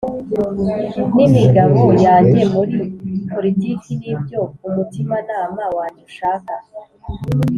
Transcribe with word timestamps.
n'imigabo 1.15 1.81
yanjye 2.05 2.41
muri 2.53 2.77
politiki 3.33 3.89
n'ibyo 3.99 4.41
umutimanama 4.67 5.63
wanjye 5.77 6.01
ushaka. 6.09 6.53